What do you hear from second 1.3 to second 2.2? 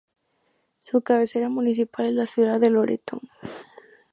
municipal es